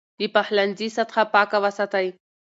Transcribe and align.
د 0.19 0.21
پخلنځي 0.35 0.87
سطحه 0.97 1.23
پاکه 1.33 1.57
وساتئ. 1.63 2.07